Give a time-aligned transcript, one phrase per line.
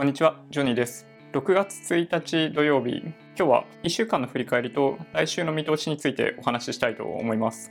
[0.00, 1.06] こんにちは、ジョニーです。
[1.34, 7.70] 6月1日土曜日、今日は1週間の振り返りと来週の見通しについてお話ししたいと思います。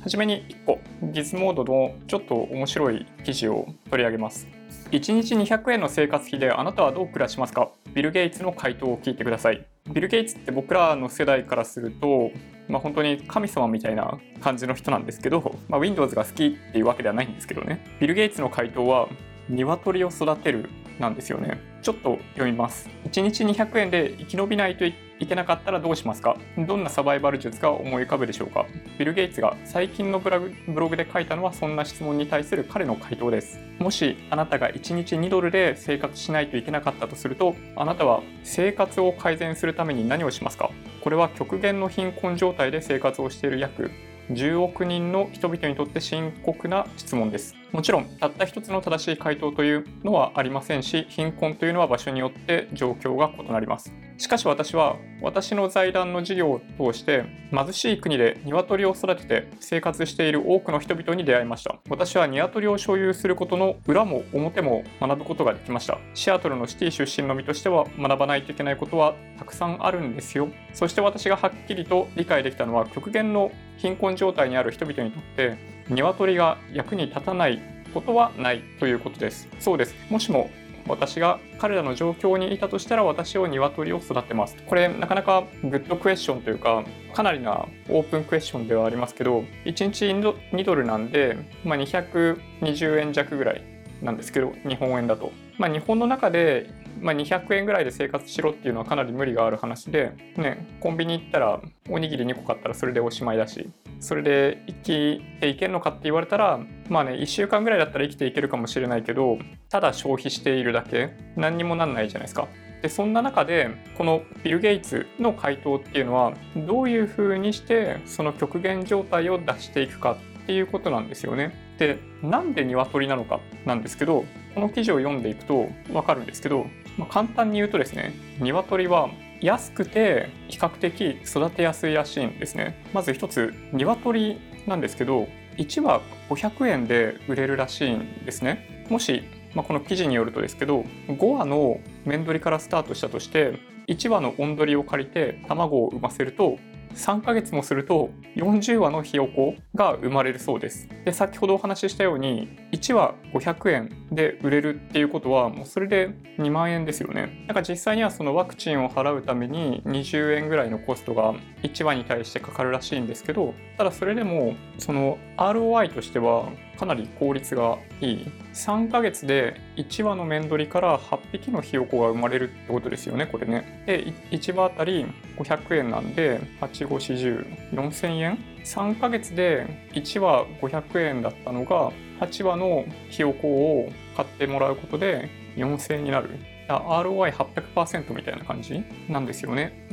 [0.00, 4.46] はじめに1個、ギズモードのちょっと面白い記事を取り上げます。
[4.92, 7.72] 1日200円の生活費であなたはどう暮らしますか？
[7.94, 9.66] ビル・ゲイツの回答を聞いてください。
[9.92, 12.30] ビル・ゲイツって僕らの世代からすると、
[12.68, 17.84] まあ、本当に神様みたいな感じの人なんですけど、まあ、Windows が好きっていうわけではないんですけどね。
[17.98, 19.08] ビル・ゲイツの回答は、
[19.48, 20.68] 鶏を育てる
[20.98, 21.60] なんですよね。
[21.82, 22.88] ちょっと読みます。
[23.04, 24.94] 1日200円で生き延びないとい
[25.26, 26.36] けなかったらどうしますか？
[26.58, 28.66] どんなサバイバル術が思い浮かぶでしょうか？
[28.98, 33.60] ビル・ゲイツが最近のブログブログで書いたのはそんな質問に対する彼の回答です。
[33.78, 40.70] もしあなたが1日2ドルで生活しないといけなかったとすると、あなたは生活を改善するために何をしますか？
[41.02, 43.92] これは極限の貧困状態で生活をしている約
[44.30, 47.54] 10億人の人々にとって深刻な質問です。
[47.72, 53.92] もちろん、たった一つの正しい回答というのはありませんし、貧困というのは場所によって状況が異なります。
[54.18, 61.78] しかし私は、私の財団の事業を通して、貧しい国で鶏を育てて生活している多くの人々に出会いました。
[61.90, 65.98] 私は鶏を所有することの裏も表も学ぶことができました。
[66.14, 70.48] シアトルのシティ出身の身としては学ばないといけないことはたくさんあるんですよ。
[70.72, 75.56] そして私がはっきりと理解できたのは、極限の貧困状態にある人々にとって
[75.88, 77.60] 鶏が役に立たない
[77.92, 80.50] ことはないということですそうですもしも
[80.88, 84.56] 私が彼らの状況にいたとしたら私を鶏を育てます。
[84.66, 86.84] これなかなかグッドクエスチョンというか
[87.14, 93.62] かなりなオープンクエスチョンではありますけど1日2ドルなんで、まあ、220円弱ぐらい
[94.02, 103.68] なんですけど日本円だと、まあ、日本の中でまあ、200円ぐらいで生活しろっていうのはかなり無理がある話で、ね、コンビニ行ったらおにぎり2個買ったらそれでおしまいだし
[104.00, 109.38] それで生きていけるのかって言われたらまあね1週間ぐらいだったら生きていけるかもしれないけど
[109.68, 112.48] ただ消費しているだけ何にもなんないじゃないですか。
[112.82, 121.74] でそんな中でこのビル・ゲイツの回答っていうのはどういうふうにしてその極限状態を出していくかっていうことなんですよね。
[121.78, 126.66] でなんで鶏なのかなんですけどこの記事を読んでいくと分かるんですけど、
[126.96, 129.10] まあ、簡単に言うとですね鶏は
[129.40, 132.82] 安くて比較的育てやすいらしいんですね。
[132.92, 138.86] まず一つ鶏なんですけど1羽500円で売れるらしいんですね。
[138.90, 139.24] もし、
[139.54, 143.58] まあ、この記事によるとですけど5羽の面取りからスタートしたとして
[143.88, 146.58] 1羽の温鳥を借りて卵を産ませると
[146.96, 150.88] 3ヶ月もすると40羽のひよこが生まれるそうです。
[151.04, 157.44] で先ほどお話ししたように1羽500円で売れるっていうことはもうそれで2万円ですよね。
[157.46, 168.32] だから実際にはそのワクチンを払うために20円ぐらいのコストが1羽に対してかかるらしいんですけどただそれでもその ROI としてはかなり効率がいい。
[168.52, 173.82] 3ヶ月で1羽の面取りから8匹のひよこが生まれるってことですよねこれね。
[173.86, 186.30] で1羽あたり500円なんで85404000円？3ヶ月で1羽500円だったのが8羽のひよこを買ってもらうことで4000円になる。
[186.68, 189.88] ROI800% みたいな感じなんですよね。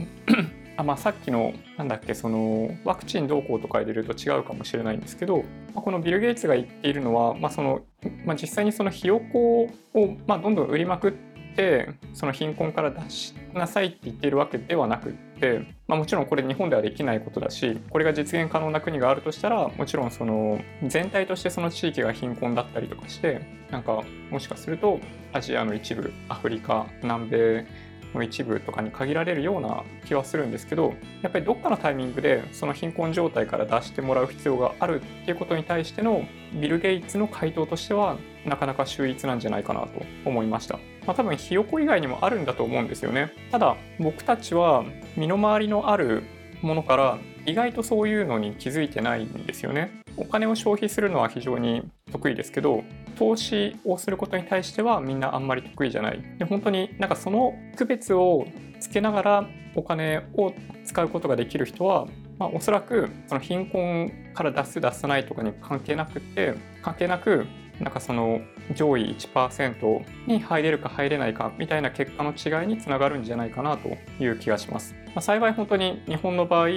[0.75, 5.43] あまあ、さっきのなんだっけそのワクチンどうこうとか入れると違うかもしれないんですけど、ま
[5.77, 7.81] あ、このビル・ゲイツが言っているのは、まあその
[8.25, 11.13] まあ、実際にそのひよこを、まあ、どんどん売りまくっ
[11.55, 24.01] てその貧困から出しなさいって言っているわけではなくって、まあ、もちろんこれ日本ではできないことだしこれが実現可能な国があるとしたらもちろんその全体としてその地域が貧困だったりとかしてなんか
[24.31, 24.99] もしかすると
[25.31, 27.67] アジアの一部アフリカ南米
[28.13, 39.89] の一部とかに限られるような気はするんですけどやっぱりどっかのタイミングでその貧困状態から出してもらう必要があるっていうことに対してのビル・ゲイツの回答としてはなかなか秀逸なんじゃないかなと
[40.25, 40.77] 思いました。
[41.05, 43.31] まあ、多分ひよこ以外にもあるんだと思うんですよね。
[43.51, 44.83] ただ僕たちは
[45.15, 46.23] 身の回りのある
[46.61, 49.91] ものから意外とそういうのに気づいてないんですよね。
[50.15, 52.83] お金を消費するのは非常に得意ですけど
[53.15, 56.21] 投資をすることに対してはみんなあんまり得意じゃない。
[56.37, 58.47] で本当になんかその区別を
[58.79, 60.53] つけながらお金を
[60.85, 67.45] 使うことができる人は、まあ、おそらくその貧困から出す出さないとかに関係なくて関係なく
[67.79, 68.41] なんかその
[68.75, 74.95] 上位1%に入れるか入れないかみたいな結果の違いにつながるんじゃないかなという気がします。
[75.07, 76.67] まあ、幸い本当に日本の場合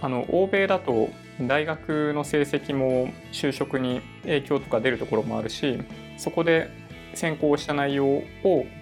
[0.00, 1.08] あの欧米だと
[1.40, 5.82] 大学の成績も就職に影響とか出るところもあるし
[6.18, 6.70] そこで
[7.16, 8.24] 専攻した内容を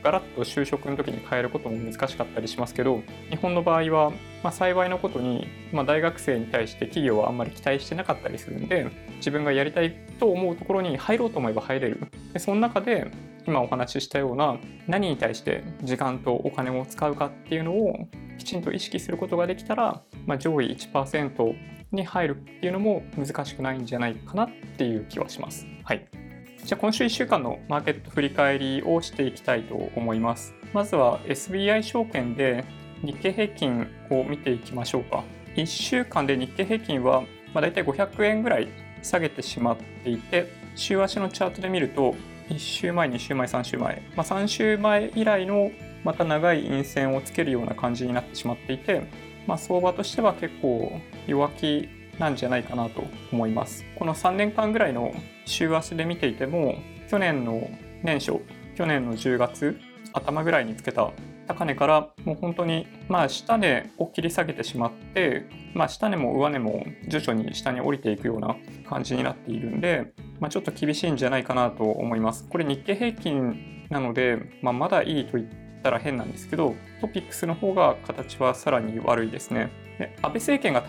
[0.02, 4.10] ガラッと就職の時に変えることも難しかったりしますけど日本の場合は、
[4.42, 12.00] まあ、幸いなことに、まあ、大学生に対して企業はあんまり期待してなかったりするんで自分がやりたいと思うところに入ろうと思えば入れる
[12.32, 13.10] でその中で
[13.46, 18.08] 今お話ししたような何に対して時間とお金を使うかっていうのを
[18.38, 21.54] きちんと意識することができたら、まあ、上位1%
[21.92, 25.66] に入るっていうのも難しくないんじゃないかなっていう気はします。
[25.84, 26.23] はい。
[26.64, 30.54] じゃあ今週1週間のマーケット振り返りをしていきたいと思います。
[30.72, 32.64] まずは SBI 証券で
[33.02, 35.24] 日経平均を見ていきましょうか。
[35.56, 37.20] 1週間で日経平均は
[37.52, 38.68] まあ大体500円ぐらい
[39.02, 42.14] 下げてしまっていて、週足のチャートで見ると
[42.48, 45.70] 1週前、2週前、3週前、まあ、3週前以来の
[46.02, 49.02] また長い陰線をつけるような感じになってしまっていて、
[49.46, 53.84] まあ、相場としては結構弱気なんじゃないかなと思います。
[53.98, 55.14] この3年間ぐらいの
[55.46, 56.76] 週足で見ていても、
[57.08, 57.68] 去年の
[58.02, 58.40] 年初、
[58.76, 59.78] 去年の10月
[60.12, 61.10] 頭ぐらいにつけた
[61.46, 68.56] 高値からもう本当にまあ下値を切り下げてしまって、まあ、下値も上値も徐々に下に降りていくような
[68.88, 72.46] 感じになっているんで、まあ、ちょっと厳しいんじゃないかなと思います。
[72.48, 75.48] これ日経平均なので、まあ、まだいいと言っ
[75.82, 79.70] たら変なんですけどトピックスの方が形はさらに悪いですね。
[79.98, 80.82] で安倍政権が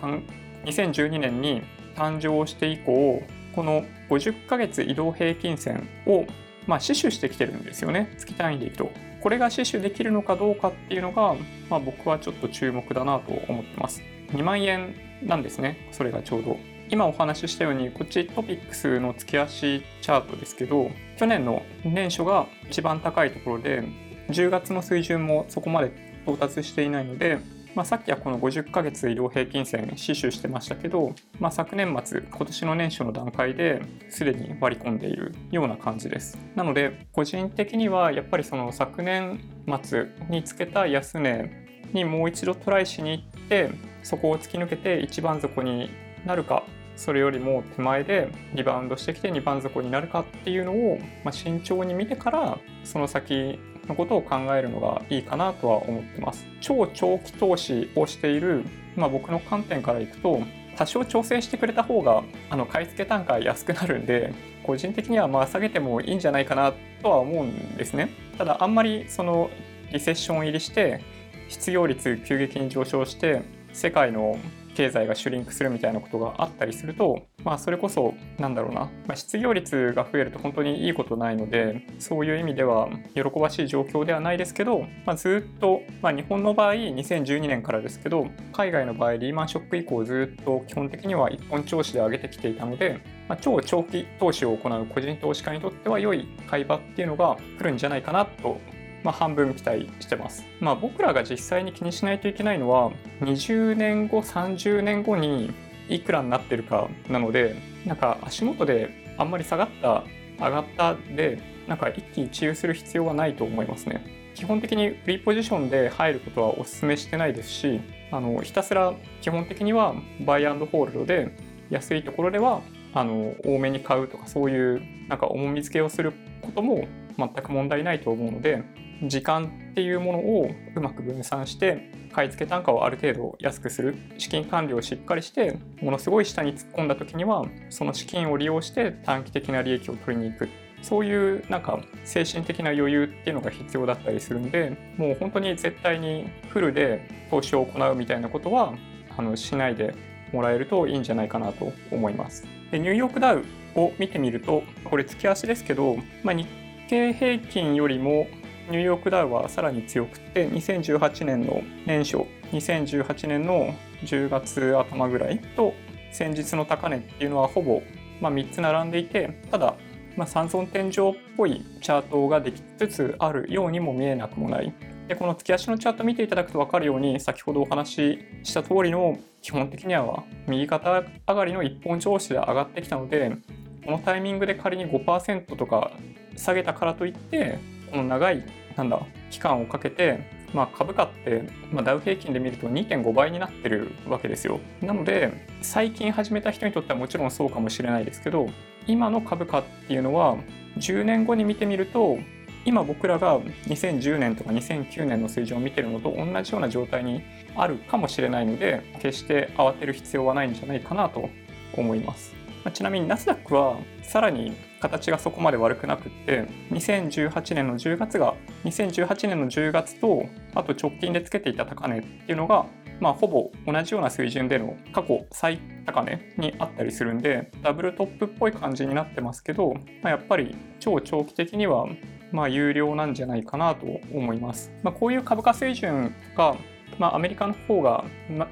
[0.66, 1.62] 2012年に
[1.96, 3.24] 誕生して以降
[3.54, 6.26] この50ヶ月移動平均線を
[6.68, 8.90] まあ、死守してきてるんですよね月単位でいくと
[9.26, 11.34] これが死守できるのかどうかっていうのが、
[11.68, 14.04] まあ、僕はちょっと注目だなと思ってます。
[14.28, 16.60] 2万円なんですね、それがちょうど。
[16.90, 23.84] 今お話ししたように、こっちトピックスの月足チャートですけど、去年の年初が一番高いところで、
[24.30, 25.92] 10月の水準もそこまで
[26.28, 27.40] 到達していないので、
[27.76, 36.38] まあ、さっきはこの50ヶ月移動平均線死守してましたけど、まあ、昨年末今年の年初の段階ですでに割り込んでいるような感じです。
[36.56, 39.42] なので個人的にはやっぱりその昨年
[39.84, 43.70] 末につけた安値にもう一度トライしに行って
[44.04, 45.90] そこを突き抜けて一番底に
[46.26, 46.64] なるか
[46.96, 56.46] それよりも手前でリバウンドしてきて2番底になるかっていうのを、まあ、慎重に見てからその先のことを考えるのがいいかなとは思ってます。
[56.62, 58.64] 超長期投資をしている、
[58.96, 60.42] まあ、僕の観点からいくと
[60.76, 64.34] 多少調整してくれた方があの買い付け単価安くなるんで
[64.64, 68.10] 個人的にはまあ下げてもいいんじゃないかなとは思うんですね。
[68.38, 69.50] ただあんまりその
[69.92, 71.02] リセッション入りして
[71.48, 74.38] 失業率急激に上昇して世界の
[74.76, 93.00] 経済がシュリンクするみたいなことがあったりすると、まあ、それこそなんだろうな、まあ、失業率が増えると本当にいいことないのでそういう意味では喜ばしい状況ではないですけど、まあ、ずっと、まあ、日本の場合2012年からですけど海外の場合リーマンショック以降ずっと基本的には一本調子で上げてきていたので、
[93.30, 98.60] まあ、超長期投資を行う個人投資家にとっては良い買い場っていうのが来るんじゃないかなと
[99.06, 100.44] まあ、半分期待してます。
[100.60, 102.92] まあ、僕らが実際に気にしないといけないのは
[103.22, 105.54] 20年後30年後に
[105.88, 107.56] いくらになってるかなので
[107.86, 110.04] なんか足元であんまり下がった
[110.44, 114.04] 上がったでなんか一喜一憂する必要はないと思いますね。
[114.34, 117.80] 基本的にフリーポジションで入ることはお勧めしてないですし
[118.12, 119.94] あのひたすら基本的には
[120.26, 121.38] バイアンドホールドで
[121.70, 122.62] 安いところでは
[122.94, 126.12] あの多めに買うとかそういうなんか重み付けをする
[126.42, 126.88] ことも
[127.18, 128.64] 全く問題ないと思うので
[129.04, 133.96] 時間っていうものをうまく分散して買い付け単価をある程度安くする。
[134.18, 140.50] 資金管理をしっかりしてものすごい下に突っ込んだ時にはその資金を利用して短期的な利益を取りに行く。
[140.82, 148.76] そういうなんか精神的な余裕っていうのが必要だったりするんでもう本当に絶対にフルで投資を行うみたいなことは
[149.18, 149.96] あのしないで
[150.32, 152.46] もらえるといいんじゃないかなと思います。
[152.70, 153.44] でニューヨークダウ
[153.76, 156.48] を見てみるとこれ月足ですけど、まあ、日
[156.88, 158.28] 経平均よりも
[158.70, 162.18] ニューヨークダウはさらに強くて2018年の年初
[162.52, 165.74] 2018年の10月頭ぐらいと
[166.12, 167.82] 先日の高値っていうのはほぼ、
[168.22, 169.76] まあ、3つ並んでいてただ、
[170.16, 170.94] まあ、三尊天井っ
[171.38, 174.74] ぽいチャートができつつあるようにも見えなくもない。
[175.08, 183.38] でこの月足のチャート見ていただくと分かるように先ほどお話しした通りの基本的には右肩上がりの一本調子で上がってきたので
[183.86, 185.92] このタイミングで仮に5%とか
[186.36, 187.60] 下げたからといって
[187.92, 188.44] この長い
[188.76, 189.00] なんだ
[189.32, 190.20] 期間をかけて、
[190.54, 198.50] まあ、株価って、まあ、ダウ平均で見ると2.5倍になってるわけですよなので最近始めた人にとってはもちろんそうかもしれないですけど
[198.88, 200.38] 今の株価っていうのは
[200.78, 202.18] 10年後に見てみると
[202.66, 207.24] 今僕らが2010年とか2009年の水準を見てるのと同じような状態に
[207.56, 211.30] あるかもしれないので決して慌てる必要はないんじゃないかなと
[211.74, 212.35] 思います。
[212.72, 222.66] ちなみにナスダックはさらに形がそこまで悪くなくって2018年の10月が2018年の10月とあと直近でつけていた高値っていうのが
[223.02, 231.88] まあ、ほぼ同じような水準での過去最高値にあったりするんでダブルトップっぽい感じになってますけど、まあ、やっぱり超長期的には
[232.32, 234.70] まあ、有料なんじゃないかなと思います。
[234.84, 236.58] まあ、こういう株価水準が
[236.98, 238.06] まあ、アメリカの方が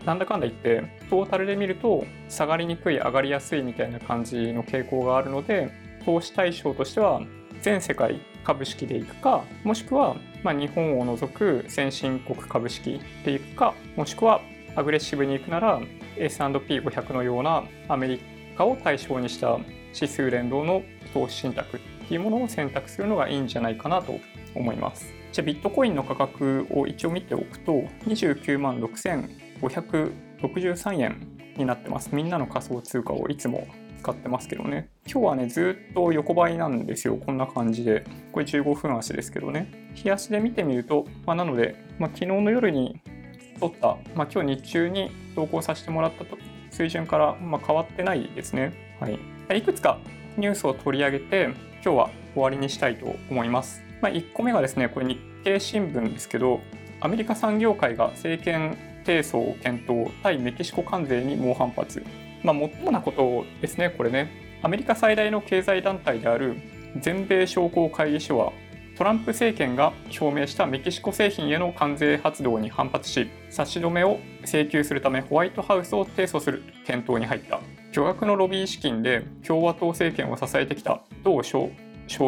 [0.06, 5.72] なんだかんだ言ってトータルで見ると下がりにくい上がりやすいみたいな感じの傾向があるので
[6.06, 7.22] 投資対象としては
[7.62, 14.42] 全世界株式でいくかもしくはま日本を除く先進国株式でいくかもしくは
[14.76, 15.80] アグレッシブに行くなら
[16.18, 18.22] S&P500 のようなアメリ
[18.58, 19.60] カを対象にした
[19.94, 20.84] 指数連動の
[21.14, 24.20] 投資信託っていうものを選択するのがいいんじゃないかなと
[24.56, 25.23] 思います。
[25.34, 27.74] じゃあビットコインの価格を一応見ておくと
[28.06, 32.14] 29万6563円になってます。
[32.14, 33.68] みんなの仮想通貨をいつも
[34.04, 34.90] 使ってますけどね。
[35.12, 37.18] 今日はね、ずっと横ばいなんですよ。
[37.18, 38.06] こんな感じで。
[38.32, 39.90] これ15分足ですけどね。
[39.96, 43.02] 日足で見てみると、まあ、なので、まあ、昨日の夜に
[43.60, 46.38] 取った、まあ、今日日中に投稿させてもらったと
[46.70, 48.72] 水準から、ま変わってないですね。
[49.00, 49.18] はい。
[49.58, 49.98] いくつか
[50.38, 51.46] ニュースを取り上げて、
[51.84, 53.83] 今日は終わりにしたいと思います。
[54.04, 56.60] まあ、1個目がですね、これ日経新聞ですけど、
[57.00, 62.04] アメリカ産業界が政権提訴を検討、対メキシコ関税に猛反発。
[62.44, 64.60] まあ、もっともなことですね、これね。
[64.62, 66.58] アメリカ最大の経済団体である
[67.00, 68.52] 全米商工会議所は、
[68.98, 77.62] トランプ政権が表明したメキシコ製品への関税発動に反発し、差し止めを請求するためホワイトハウスを提訴する検討に入った。
[77.94, 81.70] 巨額のロビー資金で共和党政権を支えてきた同将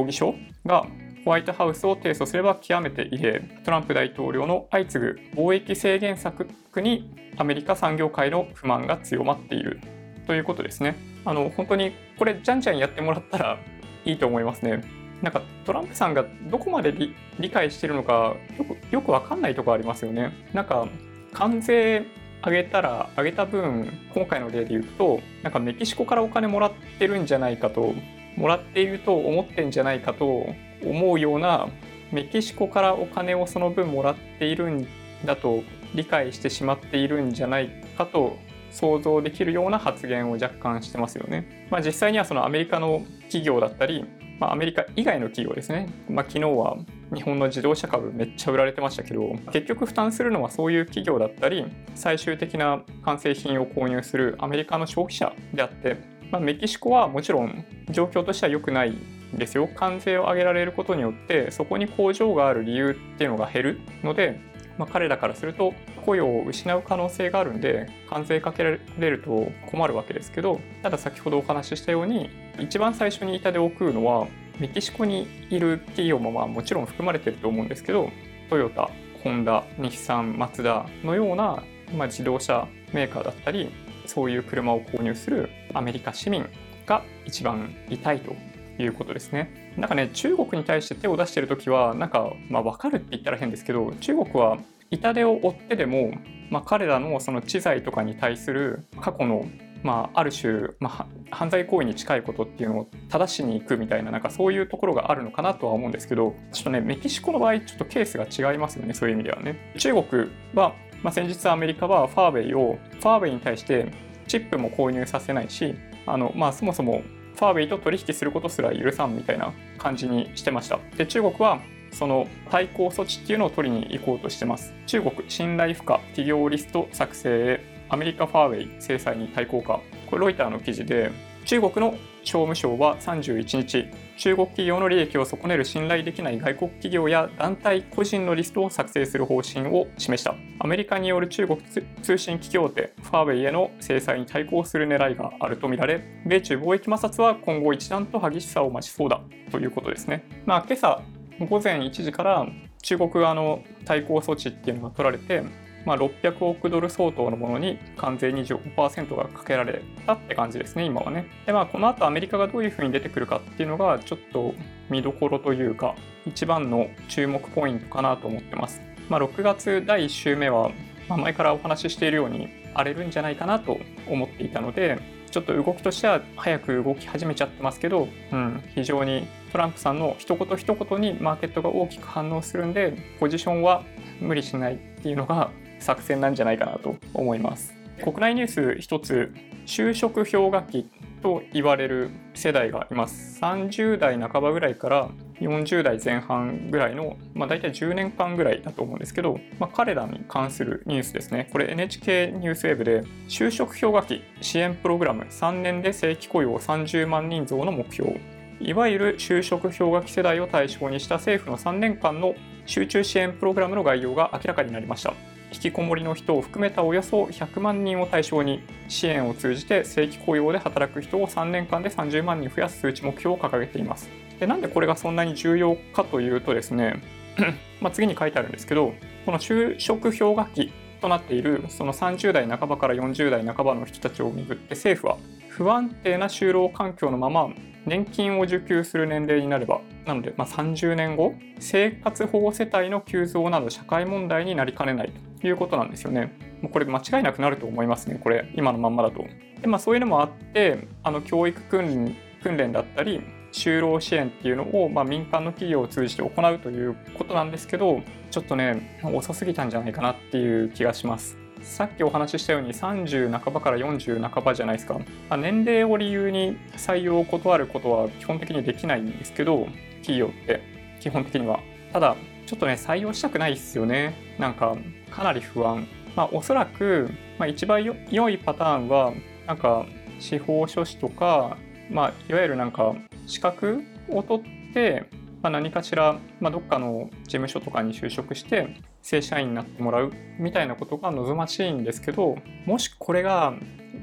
[0.05, 0.86] 議所が
[1.25, 3.41] ホワイトハウスを提訴すれば極めて異例。
[3.63, 9.79] トランプ大統領の相次ぐ貿易制限策にアメリカ産業界の不満が強まっている。
[10.27, 10.96] ということですね。
[11.25, 13.58] あの本当にこれじゃんじゃんやってもらったら
[14.05, 14.84] いいと思いますね。
[15.24, 16.94] なんかトランプさんがどこまで
[17.39, 20.32] 理解してるのかよくよくわかんないとこありますよね。
[20.53, 20.88] なんか
[21.34, 22.05] 関税
[22.46, 27.96] 上げたら上げた分今回の例で言うとなんかメキシコからお金もらってるんじゃないかと
[28.38, 30.53] もらっていると思ってんじゃないかと
[30.84, 31.67] 思うような
[32.12, 34.88] メキシコからお金をその分もらっているん
[35.25, 35.63] だと
[35.94, 38.38] 理解してしまっているんじゃないかと
[38.72, 41.67] 想像できるような発言を若干してますよね。
[41.72, 44.05] まあ、実際にはそのアメリカの企業だったり、
[44.39, 45.88] まあ、アメリカ以外の企業ですね。
[46.10, 46.77] まあ、昨日は
[47.13, 55.98] 日本の自動車株めっちゃ売られてましたけど結局負担するのはそういう企業だったり最終的な完成品を購入するアメリカの消費者であって、
[56.32, 58.98] まあ、メキシコはもちろん状況としては良くない
[59.37, 59.67] ですよ。
[59.67, 64.39] 関税を上げられることによってそこに工場がある理由っていうのが減るので、
[64.77, 65.73] まあ、彼らからすると
[66.05, 74.27] 雇用を失う可能性があるんで関税かけられると困るわけですけどただ先ほどお話ししたように一番最初に痛手を食うのは
[74.59, 78.09] メキシコにいる企業もまあもちろん含まれてると思うんですけど
[78.49, 78.89] トヨタ
[79.23, 81.63] ホンダ日産マツダのような、
[81.95, 83.71] まあ、自動車メーカーだったり
[84.05, 86.45] そういう車を購入するアメリカ市民
[86.85, 88.35] が一番痛いと
[88.77, 89.74] いうことですね。
[89.77, 94.58] なんかね、中国に対して手を出してる時は、なんか、まあ分かるって言ったら変ですけど、中国は
[94.91, 96.13] 痛手を負ってでも、
[96.50, 99.46] まあ、彼らのその知財とかに対する過去の
[99.86, 113.91] まあ、ある種、まあ、犯罪行為に近いことっていうのを正しに行くみたいななんかそういうところがあるのかなとは思うんですけどちょっとねメキシコの場合ちょっとケースが違いますよねそういう意味ではね中国は、まあ、先日アメリカはファーウェイをファーウェイに対して
[114.27, 115.75] チップも購入させないし
[116.08, 117.03] あの、まあ、そもそも
[117.35, 120.79] ファーウェイと取引することすら許さんみたいな感じにしてました。
[120.97, 121.61] で、中国は
[121.91, 124.73] その対抗措置っていうのを取りに行こうとしてます。
[124.85, 129.79] 中国信頼不可企業リスト作成へアメリカファーウェイ制裁に対抗か。
[130.07, 131.11] これロイターの記事で
[131.45, 133.85] 中国の商務省は31日、
[134.17, 140.36] 中国企業の利益を損ねる信頼できない外国企業や団体個人のリストを作成する方針を示した。
[140.60, 141.62] アメリカによる中国
[142.01, 150.24] 通信機器大手ファーウェイへの制裁に対抗する狙いがあるとみられ、米中貿易摩擦は今後一段と激しさを増しそうだということですね。
[150.45, 151.01] まあ、今朝
[151.39, 152.48] 午前1時から
[152.81, 155.43] 中国側の対抗措置っていうのが取られて、
[155.85, 161.27] まあ、600億ドル相当のものに関税25%がかけられたって感じですね、今はね。
[161.45, 164.53] で、まあ、この後アメリカがどういうふうに出てくるかっていうのが、ちょっと
[164.89, 168.81] 見どころというか、一番の注目ポイントかなと思ってます。
[169.09, 170.71] まあ、6月第1週目は、
[171.07, 174.99] まあ、前からお話ししているように荒れるんじゃないかなと思っていたので、
[175.29, 183.83] ちょっと動きとしては早く動き始めちゃってますけど、うん、非常にトランプさんの一言一言にマーケットが大きく反応するんで、ポジションは
[184.21, 185.51] 無理しないっていうのが
[185.85, 187.73] 作戦なんじゃないかなと思います。
[188.03, 189.31] 国内ニュース一つ、
[189.65, 190.89] 就職氷河期
[191.21, 193.39] と言われる世代がいます。
[193.41, 201.49] 30代半ばぐらいから40代前半ぐらいの、まあ、大体10年間ぐらいだと思うんですけど、まあ、彼らに関するニュースですね。
[201.51, 208.19] これ NHK ニュースウェブで、就職氷河期支援プログラム3年で正規雇用30万人増の目標。
[208.59, 215.13] いわゆる就職氷河期世代を対象にした政府の3年間の集中支援プログラムの概要が明らかになりました。
[215.55, 224.09] 引きこもりの人を含めたおよそ100万人を対象に支援を通じて正規雇用で働く人を3年間で30万人増やす数値目標を掲げています。
[224.38, 227.01] でなんでこれがそんなに重要かというとですね
[227.79, 228.93] ま次に書いてあるんですけど
[229.25, 237.47] この就職氷河期となっているその30代半ばから40代半ばの人たちをめぐって政府は不安定な就労環境のまま
[237.85, 246.33] 年金を受給する年齢になればなので、まあ、30年後生活保護世帯の急増など社会問題になりかねないということなんですよね。
[246.61, 249.25] もうこれ間違いなくなると思いますねこれ今のまんまだと。
[249.61, 261.44] でまあ、そういうのもあってあの教育訓練だったり就労支援っていうのを、まあ、民間の企業を通じて行うということなんですけどちょっとね遅すぎたんじゃないかなっていう気がします。
[261.65, 265.00] さっきお話ししたように30半ばから40半ばじゃないですか。
[265.29, 269.67] ま年齢を理由に採用を断ることは基本的にできないんですけど、
[269.98, 270.62] 企業って
[271.01, 271.60] 基本的には。
[271.91, 274.13] ただ、ちょっとね、採用したくないですよね。
[274.38, 274.77] なんか、
[275.12, 275.88] かなり不安。
[276.15, 279.12] まあ、おそらく、まあ、一番良いパターンは、
[279.48, 279.86] なんか、
[280.19, 281.57] 司法書士とか、
[281.89, 282.95] まあ、いわゆるなんか、
[283.25, 285.05] 資格を取って、
[285.45, 292.35] まあ、何かしら、まあ、どっかの事務所とかに就職して正社員になってもらうみたいなことが望ましいんですけど
[292.65, 293.53] もしこれが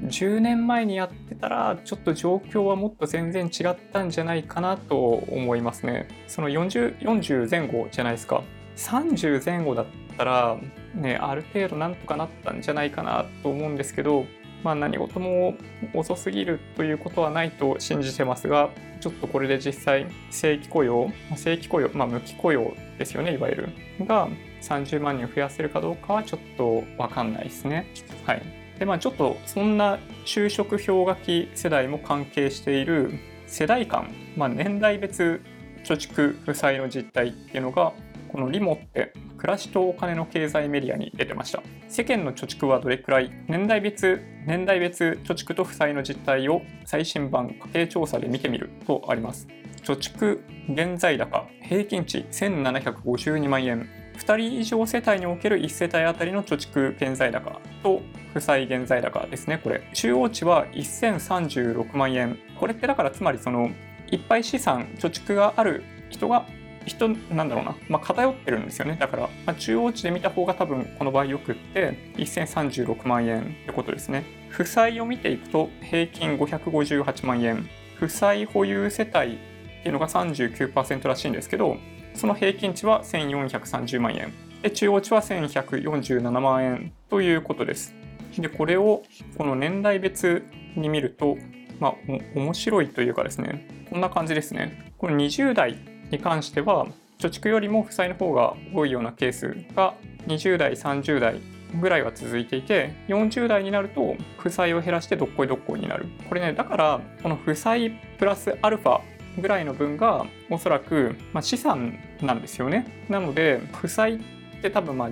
[0.05, 6.07] 10年前にやってたらちょっと状況はもっと全然違ったんじゃないかなと思いますね。
[6.27, 8.41] その 40, 40前後じゃないですか。
[8.77, 9.85] 30前後だっ
[10.17, 10.57] たら
[10.95, 14.25] ねある程度なんとかなったんじゃないかなと思うんですけど
[14.63, 15.55] まあ、何事も
[15.93, 23.69] 遅すぎるということはないと信じてますが、ちょっとこれで実際、正規雇用、正規雇用、まあ、無期雇用ですよね、いわゆる、
[24.05, 24.29] が
[24.61, 27.87] 30万人を増やせるかどうかはちょっとわかんないですね。
[28.25, 28.41] はい。
[28.79, 35.41] で、まあ、ちょっとそんな就職氷河期世代も関係している世代間、まあ、年代別
[35.83, 37.93] 貯蓄負債の実態っていうのが
[38.33, 41.61] このリモって暮らしとお金の経済メディアに出てました。
[41.87, 43.29] 世間の貯蓄はどれくらい？
[43.47, 49.47] 年代別年代別貯蓄と負債の実態を最新版家計調査で見てみるとあります。
[49.83, 53.87] 貯蓄現在高平均値1752万円。
[54.17, 58.01] 2人以上世帯における1世帯当たりの貯蓄現在高と
[58.33, 59.87] 負債現在高ですねこれ。
[59.93, 62.39] 中央値は1036万円。
[62.59, 63.69] これってだからつまりその
[64.09, 66.47] いっぱい資産貯蓄がある人が
[66.85, 68.97] 人なんだろうな、まあ、偏ってるんですよね。
[68.99, 74.25] だから、まあ、中央値で見た方が多分この場合よくって1036万円ってことですね。
[74.49, 77.67] 負債を見ていくと平均558万円。
[77.95, 79.37] 負債保有世帯っ
[79.83, 81.77] ていうのが39%らしいんですけど
[82.15, 84.33] その平均値は1430万円。
[84.61, 87.93] で中央値は1147万円ということです。
[88.37, 89.03] でこれを
[89.37, 90.43] この年代別
[90.75, 91.37] に見ると
[91.79, 91.93] まあ
[92.35, 93.67] 面白いというかですね。
[93.89, 94.91] こんな感じですね。
[94.97, 95.77] この20代
[96.11, 96.87] に関しては
[97.19, 99.93] 貯蓄よりも負債の方が多いようなケースが
[100.27, 101.39] 20代30代
[101.79, 106.05] ぐらいは続いていて40代になると負債を減らしてどっこいどっこいになる。
[106.29, 109.01] これねだからこの負債プラスアルファ
[109.39, 112.85] ぐらいの分がおそらく、まあ、資産なんですよね。
[113.09, 114.19] なので負債っ
[114.61, 115.09] て多分まあ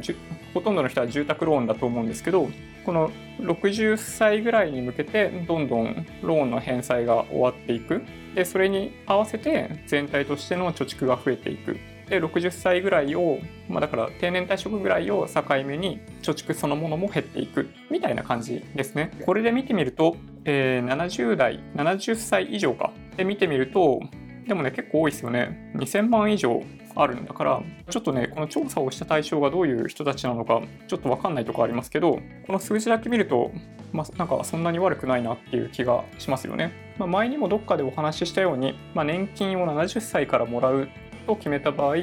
[0.54, 2.49] ほとんどの人は住宅ローンだと思うんですけど
[2.86, 8.02] この60歳ぐらいに向けてどんどんローンの返済が終わっていく。
[8.36, 11.78] でそれに合わせて全体としての貯蓄が増えていく。
[12.10, 13.39] で60歳ぐらいを、
[13.70, 17.70] まあ、だから定年退職ぐらいを境目に貯蓄そのものも減っていく。
[17.89, 19.12] みたいな感じですね。
[19.26, 22.91] これで見てみると、えー、70代70歳以上か。
[23.15, 24.02] で見てみると
[24.48, 25.72] でもね結構多いですよね。
[25.76, 26.62] 2000万以上
[26.95, 33.51] あるんだからちょっとねこの調査をした対象がどういう人たちなのかちょっと分かんないとこありますけどこの数字だけ見ると
[33.93, 36.71] まあ、なんかそんなに悪くないなっていう気がしますよね。
[36.97, 40.88] まあ、前にもどっかでお話ししたように、まあ、年金を70歳からもらう
[41.27, 41.95] と決めた場合、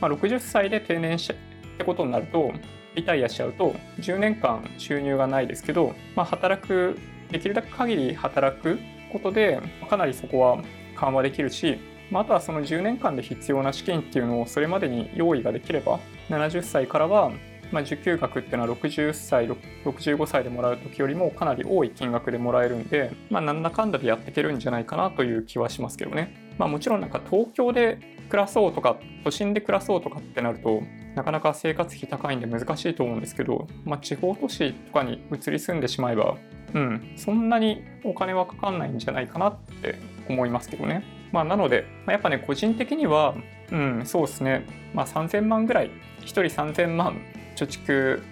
[0.00, 1.36] まあ、60歳で定年しっ
[1.78, 2.52] てことになると
[2.94, 6.98] リタイアしちゃうと10年間収入がないですけど、まあ、働く
[7.30, 8.78] できるだけ限り働く
[9.10, 10.62] ことでかなりそこは
[10.96, 11.78] 緩和できるし
[12.12, 15.98] まあ、あとはその10年間で必要な資金っていうのをそれまでに用意ができれば
[16.28, 17.32] 70歳からは
[17.72, 27.98] まあ、受給額っていうのは60歳65歳でもらう時よりもかなり多い金額でもらえるんで、まあ、なんだかんだでやっていけるんじゃないかなという気はしますけどね、まあ、もちろんなんか東京で
[28.28, 30.82] 暮らそうとか都心で暮らそうとかってなると
[31.14, 36.36] なかなか生活費高いんで難しいと思うんですけど、まあ、地方都市とかに移り住んでしまえば
[36.74, 39.98] うんそんなにお金はかかんないんじゃないかなって
[40.28, 41.21] 思いますけどね。
[41.32, 43.34] まあ、なので、まあ、やっぱね、個人的には、
[43.70, 45.90] うん、そうですね、まあ、3000万ぐらい、
[46.20, 47.20] 1人3000万
[47.56, 48.22] 貯蓄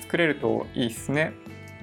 [0.00, 1.32] 作れるといいですね。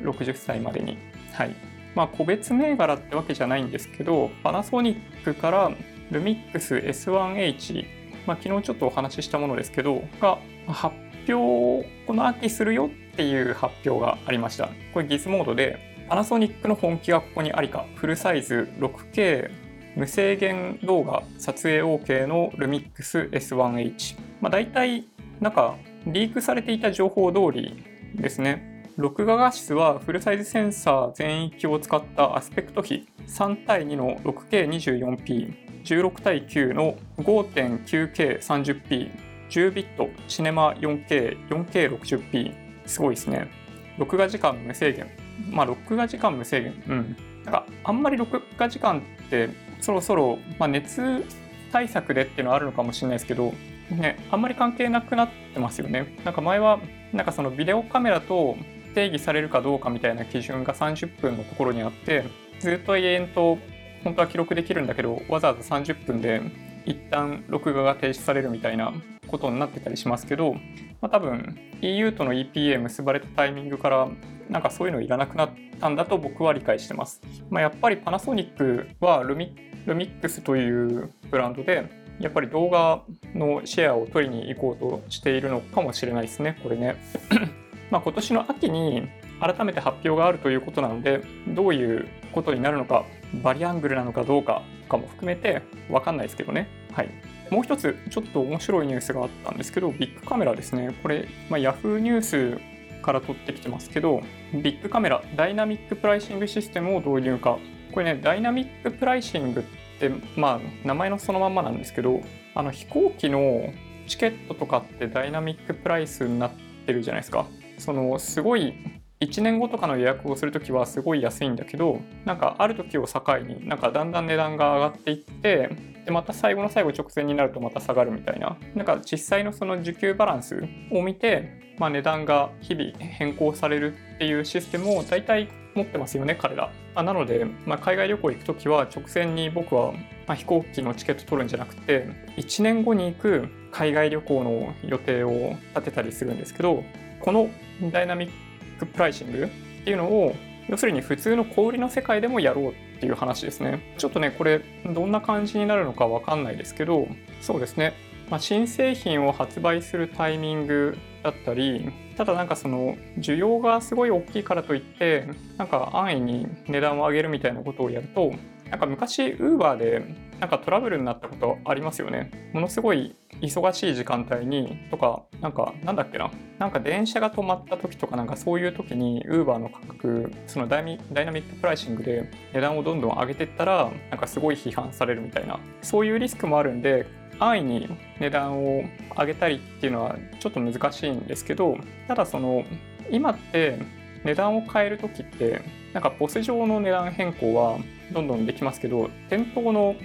[0.01, 0.97] 60歳までに。
[1.33, 1.55] はい。
[1.95, 5.71] まあ、個別銘柄ってわけじゃないんですけど、パナソニックから
[6.11, 7.85] ルミックス S1H、
[8.27, 10.37] まあ、昨日ちょっとお話ししたものですけど、が
[10.67, 10.95] 発
[11.27, 14.69] 表、この秋するよっていう発表がありました。
[14.93, 19.66] これギズモードで、パナソニックの本気がここにありか、フルサイズ 6K
[19.97, 24.15] 無制限動画撮影 OK のルミックス S1H。
[24.41, 25.05] まあ、大体、
[25.41, 27.83] なんか、リークされていた情報通り
[28.13, 28.85] ですね。
[28.95, 39.09] 録画画質はフルサイズセンサー全域を使ったアスペクト比3対2の 6K24p、16対9の 5.9K30p、
[39.49, 42.53] 10ビットシネマ 4K、4K60p。
[42.85, 43.49] すごいですね。
[43.97, 45.09] 録画時間無制限。
[45.49, 46.83] まあ、録画時間無制限。
[46.87, 47.17] うん。
[47.45, 49.49] なんか、あんまり録画時間って
[49.81, 51.25] そろそろ、まあ、熱
[51.71, 53.53] 対策でっていうのはあるのかもしれないですけど、
[53.91, 56.15] ね、あんまり関係なくなってますよね。
[56.23, 56.79] なんか前は、
[57.13, 58.57] なんかそのビデオカメラと
[58.95, 62.25] 定義されるかどうかみたいな基準が30分のところにあって、
[62.59, 63.57] ずっと永遠と
[64.03, 66.41] 本当は記録できるんだけど、わざわざ30分で
[66.85, 68.93] 一旦録画が停止されるみたいな
[69.27, 70.53] ことになってたりしますけど、
[71.01, 74.07] まあ、多分 EU との EPA 結ばれたタイミングから
[74.49, 77.21] なんかそういうのいらなくなったんだと僕は理解してます。
[77.49, 79.55] まあ、やっぱりパナソニックはルミ
[79.85, 83.03] ルミックスというブランドでやっぱり動画
[83.35, 86.95] のシェアを取りに行こうとしているのかもしれないですね、これね。
[87.91, 89.07] まあ今年の秋に
[89.39, 93.05] 改めて発表があるということなので、どういうことになるのか、
[93.43, 96.67] バリアングルなのかどうかとかも含めてわかんないですけどね。
[96.91, 97.09] はい。
[97.51, 100.93] もう一つ、ちょっと面白いニュースがあったんですけど、ビッグカメラですね。
[101.01, 102.59] これ、まあ、Yahoo ニュース
[103.07, 104.21] から取ってきてますけど、
[104.53, 107.57] ビッグカメラ、ダイナミックプライシングシステムを導入か。
[107.93, 112.21] これね、ダイナミックプライシングってまあ名前のそのまんまなんですけど
[112.53, 113.73] あの飛行機の
[114.07, 116.51] チケットとかってダイナミックプライスになっ
[116.85, 117.45] てるじゃないですか。
[117.77, 118.73] そのすごい
[119.19, 125.69] 1年後とかの予約をするときはすごい安いんだけどなんかある時を境になんかだんだん値段が上がっていって
[126.07, 136.71] でまた最後の最後直前になるとまた下がるみたいななんか実際のその需給バランスを見て、まあ、値段が日々変更されるっていうシステムを大体持ってますよね彼ら。
[136.95, 139.93] あなので、まあ、海外旅行行く時は直前に僕は、
[140.27, 146.85] ま、飛行機のチケット取るんじゃなくて1年後に行く海外旅行の予定を立てたりするんですけど
[147.19, 147.49] この
[147.91, 148.31] ダイナミッ
[148.79, 150.33] クプライシングっていうのを
[150.69, 153.93] 要するに普通の小売りの世界でもやろうっっていう話ですね。
[153.97, 157.07] ちょっとね、これどんな感じになるのかわかんないですけど、
[157.41, 157.93] そうですね。
[158.29, 168.33] まあ、新製品を発売するタイミングだったり、ただなんかその需要がすごい大きいからといってなんか安易に値段を上げるみたいなことをやると
[168.69, 170.03] なんか昔 Uber で
[170.39, 172.31] なんかトラブルになったことありますよね。
[172.53, 176.29] ものすごい忙しい時間帯にとか、なんかなんだっけな。
[176.59, 187.07] なんか電車が止まった時とかなんかそういう時に Uber の価格、そのダイナミックプライシングで値段をどんどん上げてったら、なんかすごい批判されるみたいな、そういうリスクもあるんで、
[187.39, 188.83] 安易に値段を
[189.15, 191.77] 上げたりっていうのはちょっと難しいんですけど
[192.07, 192.63] ただその
[193.11, 193.79] 今って
[194.23, 195.61] 値段を変える時って
[195.93, 197.77] なんかボス上の値段変更は
[198.13, 199.95] どんどんできますけど店頭の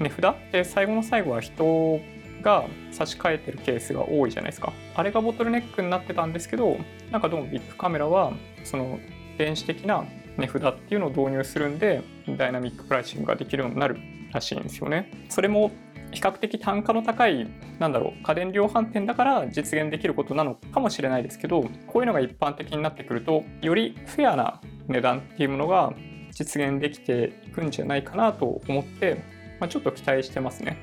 [0.00, 0.28] 値札？
[0.28, 2.00] って最後の最後は人
[2.42, 4.72] が差し替えてるケースが多いじゃないですか。
[4.94, 6.76] あれがボトルネックになってたんですけど
[7.10, 8.32] なんかどうもビッグカメラは
[8.64, 8.98] その
[9.38, 10.04] 電子的な
[10.36, 12.02] 値札っていうのを導入するんで
[12.36, 13.96] ダイナミックプライシングができるようになる
[14.32, 15.10] らしいんですよね。
[15.28, 15.70] それも
[16.10, 25.94] 比較的単価の高いなんだろう家電量販店だから実現できることなのかもしれないですけどこういうのが一般的になってくるとよりフェアな値段っていうものが
[26.32, 29.22] 実現できていくんじゃないかなと思って、
[29.60, 30.76] まあ、ちょっと期待してますね。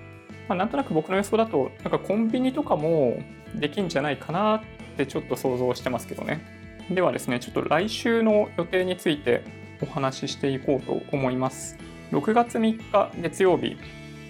[0.48, 3.20] まあ、なんとなく僕の予想だとなんかコンビニとかも
[3.56, 4.62] できんじゃないかなっ
[4.98, 6.42] てちょっと想像してますけどね。
[6.90, 9.44] ではですね、ちょっと来週の予定について
[9.82, 11.78] お話ししていこうと思います。
[12.12, 13.78] 6月3日月曜日、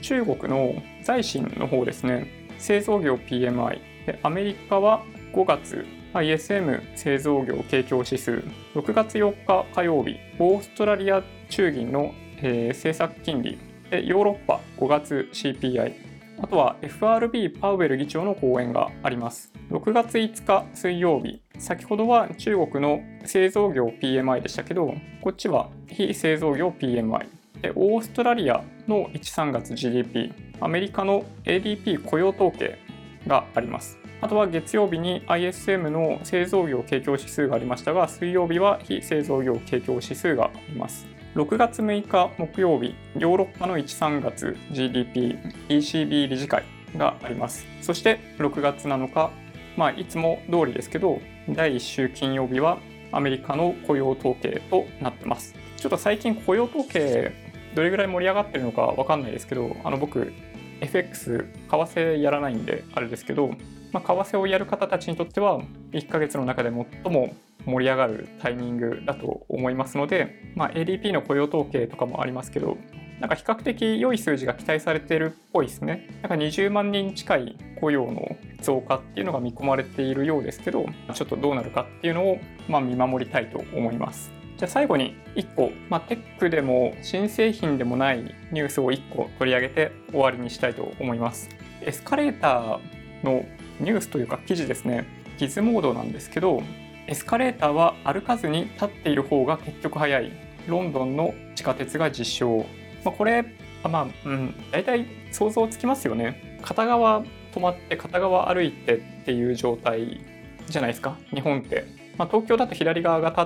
[0.01, 2.27] 中国の財新の方ですね、
[2.58, 5.03] 製造業 PMI、でアメリカは
[5.34, 8.43] 5月 ISM 製造業景況指数、
[8.73, 13.59] 6月4日火曜日、オーストラリア中銀の、えー、政策金利、
[13.91, 15.93] でヨーロッパ5月 CPI、
[16.41, 19.51] あとは FRB パウエル議長の講演があります。
[19.69, 27.27] 6月5日水曜日、先ほどは中国の製造業 PMI でしたけど、こっちは非製造業 PMI。
[27.61, 32.79] でオーストラリアの1、3月 GDP、アメリカの ADP 雇用統計
[33.27, 33.98] があります。
[34.21, 41.08] あとは月曜日に ISM の製造業景況指数がありましたが、水曜日は非製造業景況指数があります。
[41.36, 45.38] 6月6日木曜日、ヨーロッパの1、3月 GDP、
[45.69, 46.63] ECB 理事会
[46.97, 47.65] があります。
[47.82, 49.32] そして6月7日、
[49.77, 52.79] まあ、いつも通りですけど、第1週金曜日は
[53.13, 55.55] アメリカの雇用統計となってます。
[55.77, 57.32] ちょっと最近雇用統計
[57.73, 60.34] どれぐらい盛り上がってるのかわかんないですけど、あの僕、
[60.82, 63.51] FX、為替やらないんであれですけど、
[63.91, 67.34] まあ、為替をやる方たちにとっては、1ヶ月の中で最も
[67.65, 72.78] 盛り上がるタイミングだと思いますので、まあ、ADP の雇用統計とかもありますけど、
[73.19, 76.08] なんか比較的良い数字が期待されているっぽいですね。
[76.21, 84.32] なんか20万人近い雇用の増加っていうのが見込まれているようですけど、ちょっとどうなるかっていうのを、ま、見守りたいと思います。
[84.58, 91.49] じゃあ最後に1個、まあ、テックでも新製品でもないニュースを1個取り上げて終わりにしたいと思います。
[91.82, 93.45] エスカレーターの
[93.79, 95.05] ニュースというか記事ですね。
[95.37, 96.61] ギズモードなんですけど、
[97.07, 100.31] エスカレーターは歩かずに立っている方が結局早い。
[100.67, 102.65] ロンドンの地下鉄が実証。
[103.03, 103.43] まあ、これ、
[103.83, 106.59] まあ、うん、大体想像つきますよね。
[106.61, 110.21] 片側止まって片側歩いてっていう状態
[110.67, 111.85] じゃないですか、日本って。
[112.17, 113.41] まあ、東京だと左側が立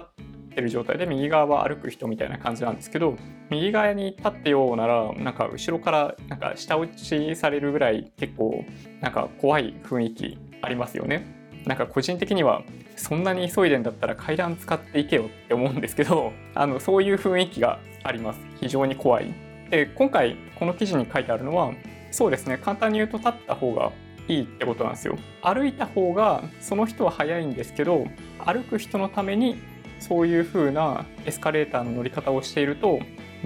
[0.54, 3.18] ってる状態で右側は歩く人みたいな感じなんですけど
[3.50, 8.63] 右側に立ってようならなんか後ろからなんか下打ちされるぐらい結構
[9.02, 11.44] なんか怖い雰囲気ありますよね。
[11.66, 12.62] なんか個人的には
[12.98, 18.39] そんなに急いでんだったら階段使っていけよって思うんですけど あのそういう雰囲気があります。
[18.60, 19.34] 非常に怖い。
[19.70, 21.74] で今回この記事に書いてあるのは
[22.12, 23.92] そうですね簡単に言うと立った方が
[24.28, 25.18] いいってことなんですよ。
[25.42, 28.06] 歩いた方がその人は早いんですけど
[28.46, 29.58] 歩く人のために
[30.04, 33.00] そういう風なエスカレーターの乗り方をしていると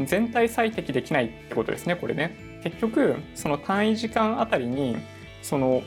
[0.06, 4.98] 全体最適できないってことですねこれね結局その単位時間あたりに
[5.44, 5.84] その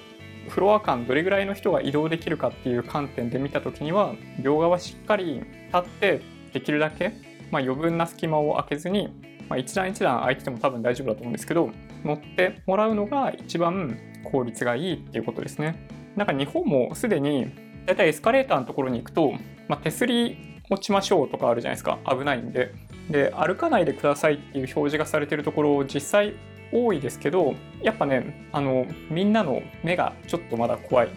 [0.48, 7.12] フロア間どれぐらいの人が移動できるかっていう観点で見た時には両側しっかり立ってできるだけ、
[7.50, 9.08] まあ、余分な隙間を空けずに、
[9.48, 11.70] まあ、一段一段空いてても多分大丈夫だと思うんですけど
[12.04, 13.98] 乗ってもらうのが一番
[14.30, 15.86] 効率がいいっていうことですね。
[16.16, 17.52] なんか日本もすでに
[17.86, 19.32] だいたいエスカレーターのところに行くと、
[19.68, 21.98] まあ、手すり落ちましょうとかあるじゃないですか。
[22.08, 22.72] 危ないんで。
[23.10, 26.34] で歩かないでくださいっていう表示がされてるところ実際
[26.72, 31.08] 多いですけどやっぱねあのみんなの目がちょっとまだ怖い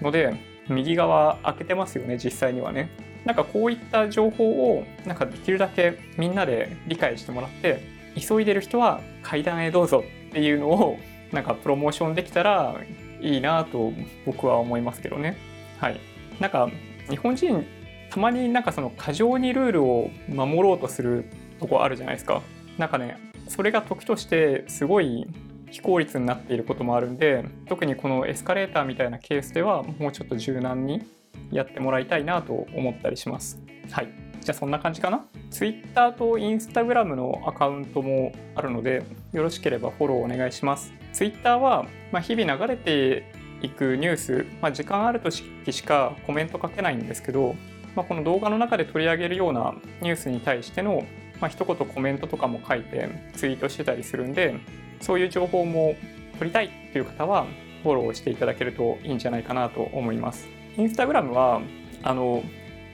[0.00, 0.34] ので
[0.70, 2.90] 右側開けてますよね実際にはね。
[3.24, 7.80] なんかこういった情報をなんかできるだけみんなで理解してもらって
[8.18, 10.98] 急いでる人は階段へどうぞっていうのを
[11.30, 12.74] なんかプロモーションできたら
[13.20, 13.92] いいなと
[14.26, 15.36] 僕は思いますけどね。
[15.78, 16.00] はい。
[16.40, 16.68] なんか
[17.08, 17.64] 日本人
[18.12, 21.24] たまになんかその過剰にルールを守ろうとする
[21.58, 22.42] とこあるじゃないですか。
[22.76, 23.16] なんかね
[23.48, 25.26] それが時としてすごい
[25.70, 31.02] 非効率になっていることもあるんで特にこのエスカレーターみたいなケースではもうちょっと柔軟に
[31.50, 33.58] やってもらいたいなと思ったりします。
[33.90, 34.08] はい。
[34.42, 40.92] じゃあそんな感じかな ?Twitter と Instagram のアカウントもあるのでよろしければフォローお願いします。
[41.14, 43.24] Twitter は、ま日々流れて
[43.62, 47.54] いくニュース、まあ、時間ある時しかコメント書けないんですけど
[47.94, 51.04] まあ、この動画の中で取り上げるようなニュースに対しての、
[51.40, 54.54] まあ、一言コメントとかも書いてツイートしてたりするんで
[55.00, 55.94] そういう情報も
[56.38, 57.46] 取りたいっていう方は
[57.82, 60.48] フォローしていただけるといいんじゃないかなと思います。
[60.76, 61.60] インスタグラムは
[62.02, 62.42] あの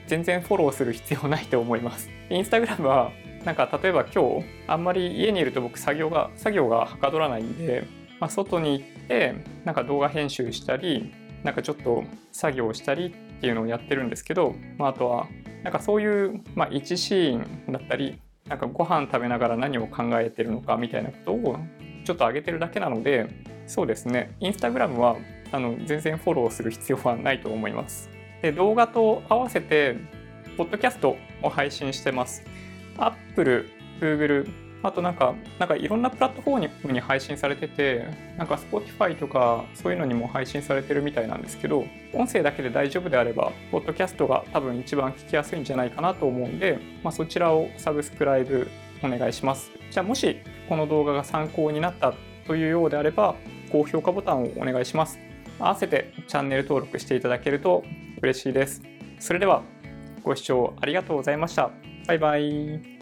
[0.07, 2.09] 全然フォローする必要ないと思います。
[2.29, 3.11] インスタグラムは
[3.45, 7.85] なんか例えば今日あんまり家にいると僕作業が作業がはかどらないんで、
[8.19, 15.27] まあ、外に行ってなんか動画編集したりなんかちょっと作業したりっていうのをやってるんですけど、まあ、あとは
[15.63, 21.57] なんかそういう、まあ、1シーンだったりなんかご飯食べながら何を考えてるのかみたいなことを
[22.03, 23.29] ちょっと上げてるだけなので
[23.65, 24.35] そうですね。
[24.39, 25.15] インスタグラムは
[25.51, 28.09] あの全然フォローする必要はないと思います。
[28.41, 29.95] で動画と合わせて
[30.57, 32.43] ポッドキャストを配信してます。
[32.97, 33.69] Apple、
[34.01, 34.49] Google、
[34.81, 38.05] あとなんか、なんかいろんなプラットフォームに配信されてて、
[38.37, 48.69] なんか Spotify とかそういうのにも配信されてるみたいなんですけど、音声だけで大丈夫であれば、ポッドキャストが多分一番聞きやすいんじゃないかなと思うんで、まあ、そちらをサブスクライブ
[49.03, 49.71] お願いします。
[49.91, 50.37] じゃあもし
[50.67, 52.13] この動画が参考になった
[52.47, 53.35] というようであれば、
[53.71, 55.19] 高評価ボタンをお願いします。
[55.59, 57.83] 合わせてチャンネル登録していただけると
[58.21, 58.81] 嬉しいです。
[59.19, 59.61] それでは
[60.23, 61.69] ご視聴ありがとうございました。
[62.07, 62.98] バイバイ。